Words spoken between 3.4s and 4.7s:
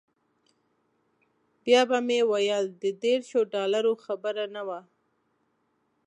ډالرو خبره نه